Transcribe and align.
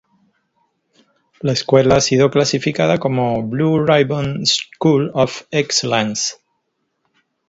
La 1.41 1.51
escuela 1.51 1.97
ha 1.97 2.01
sido 2.01 2.31
clasificada 2.31 2.97
como 2.97 3.43
"Blue 3.43 3.85
Ribbon 3.85 4.47
School 4.47 5.11
of 5.13 5.43
Excellence". 5.51 6.37